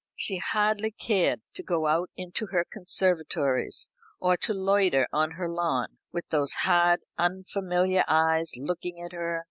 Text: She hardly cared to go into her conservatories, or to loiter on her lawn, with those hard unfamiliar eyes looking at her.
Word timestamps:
She 0.15 0.37
hardly 0.37 0.89
cared 0.89 1.41
to 1.53 1.61
go 1.61 2.07
into 2.15 2.47
her 2.47 2.65
conservatories, 2.67 3.87
or 4.19 4.35
to 4.37 4.51
loiter 4.51 5.07
on 5.13 5.29
her 5.33 5.47
lawn, 5.47 5.99
with 6.11 6.27
those 6.29 6.53
hard 6.65 7.01
unfamiliar 7.19 8.03
eyes 8.07 8.53
looking 8.57 8.99
at 8.99 9.11
her. 9.11 9.39